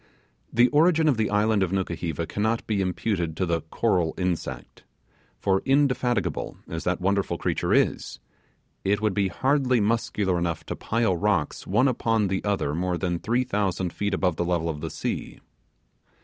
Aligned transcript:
The 0.51 0.67
origin 0.69 1.07
of 1.07 1.17
the 1.17 1.29
island 1.29 1.61
of 1.61 1.71
Nukuheva 1.71 2.25
cannot 2.27 2.65
be 2.65 2.81
imputed 2.81 3.37
to 3.37 3.45
the 3.45 3.61
coral 3.61 4.15
insect; 4.17 4.83
for 5.37 5.61
indefatigable 5.63 6.57
as 6.67 6.85
that 6.85 6.99
wonderful 6.99 7.37
creature 7.37 7.71
is, 7.71 8.17
it 8.83 8.99
would 8.99 9.13
be 9.13 9.27
hardly 9.27 9.79
muscular 9.79 10.39
enough 10.39 10.65
to 10.65 10.75
pile 10.75 11.15
rocks 11.15 11.67
one 11.67 11.87
upon 11.87 12.29
the 12.29 12.43
other 12.43 12.73
more 12.73 12.97
than 12.97 13.19
three 13.19 13.43
thousand 13.43 13.93
feet 13.93 14.15
above 14.15 14.37
the 14.37 14.43
level 14.43 14.69
of 14.69 14.81
the 14.81 14.89
sea. 14.89 15.39